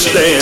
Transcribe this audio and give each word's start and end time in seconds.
understand. 0.00 0.40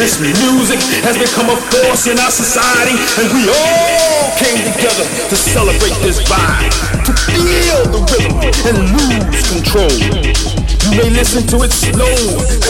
This 0.00 0.16
music 0.18 0.80
has 1.04 1.16
become 1.20 1.52
a 1.52 1.58
force 1.68 2.08
in 2.08 2.18
our 2.18 2.30
society, 2.30 2.96
and 3.20 3.28
we 3.36 3.44
all 3.52 4.32
came 4.40 4.56
together 4.72 5.04
to 5.28 5.36
celebrate 5.36 5.94
this 6.00 6.24
vibe, 6.24 6.72
to 7.04 7.12
feel 7.28 7.84
the 7.92 8.00
rhythm 8.00 8.32
and 8.64 8.76
lose 8.96 9.44
control. 9.52 9.92
You 10.88 10.90
may 10.96 11.10
listen 11.12 11.44
to 11.52 11.64
it 11.64 11.72
slow, 11.72 12.16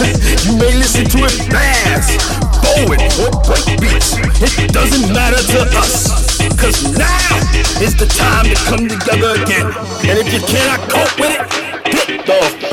you 0.47 0.59
may 0.59 0.75
listen 0.75 1.07
to 1.15 1.19
it 1.23 1.35
fast, 1.55 2.19
forward 2.67 3.01
or 3.23 3.31
break 3.47 3.79
beats. 3.79 4.19
It 4.59 4.73
doesn't 4.73 5.15
matter 5.15 5.39
to 5.39 5.59
us, 5.79 6.11
cause 6.59 6.83
now 6.99 7.39
is 7.79 7.95
the 7.95 8.11
time 8.11 8.51
to 8.51 8.57
come 8.67 8.89
together 8.89 9.39
again. 9.41 9.71
And 10.03 10.19
if 10.19 10.33
you 10.35 10.41
cannot 10.51 10.83
cope 10.91 11.15
with 11.15 11.31
it, 11.31 11.47
get 11.95 12.27
the. 12.27 12.64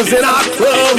Cause 0.00 0.14
in 0.14 0.24
our 0.24 0.44
club 0.56 0.96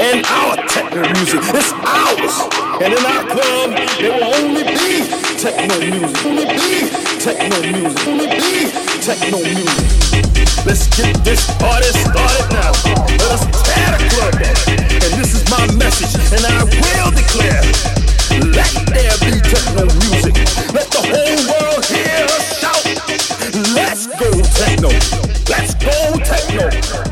and 0.00 0.24
our 0.24 0.56
techno 0.72 1.02
music, 1.12 1.44
it's 1.52 1.68
ours. 1.84 2.32
And 2.80 2.96
in 2.96 3.04
our 3.04 3.24
club, 3.28 3.76
there 4.00 4.08
will 4.08 4.24
only 4.40 4.64
be 4.64 5.04
techno 5.36 5.76
music. 5.84 6.16
Only 6.24 6.46
be 6.56 6.88
techno 7.20 7.60
music. 7.60 8.08
Only 8.08 8.26
be 8.40 8.72
techno 9.04 9.36
music. 9.44 10.64
Let's 10.64 10.88
get 10.96 11.12
this 11.28 11.44
party 11.60 11.92
started 11.92 12.48
now. 12.48 12.72
Let 13.20 13.36
us 13.36 13.44
tear 13.68 13.92
the 13.92 14.08
club 14.16 14.40
up. 14.40 14.56
And 14.96 15.12
this 15.20 15.36
is 15.36 15.44
my 15.52 15.68
message, 15.76 16.16
and 16.32 16.40
I 16.48 16.64
will 16.64 17.12
declare. 17.12 17.60
Let 18.48 18.72
there 18.88 19.16
be 19.28 19.44
techno 19.44 19.84
music. 20.08 20.32
Let 20.72 20.88
the 20.88 21.04
whole 21.04 21.36
world 21.52 21.84
hear 21.84 22.24
us 22.32 22.48
shout. 22.56 22.80
Let's 23.76 24.06
go 24.06 24.32
techno. 24.56 24.88
Let's 25.52 25.74
go 25.84 26.16
techno. 26.24 27.07